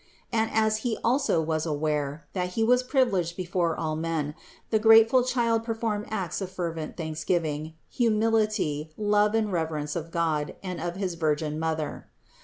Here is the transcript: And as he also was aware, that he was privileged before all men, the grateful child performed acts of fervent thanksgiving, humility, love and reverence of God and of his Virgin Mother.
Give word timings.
And 0.31 0.49
as 0.51 0.77
he 0.77 0.97
also 1.03 1.39
was 1.43 1.63
aware, 1.63 2.25
that 2.33 2.53
he 2.57 2.63
was 2.63 2.81
privileged 2.81 3.37
before 3.37 3.77
all 3.79 3.95
men, 3.95 4.33
the 4.71 4.79
grateful 4.79 5.23
child 5.23 5.63
performed 5.63 6.07
acts 6.09 6.41
of 6.41 6.49
fervent 6.49 6.97
thanksgiving, 6.97 7.75
humility, 7.87 8.89
love 8.97 9.35
and 9.35 9.51
reverence 9.53 9.95
of 9.95 10.09
God 10.09 10.55
and 10.63 10.81
of 10.81 10.95
his 10.95 11.13
Virgin 11.13 11.59
Mother. 11.59 12.07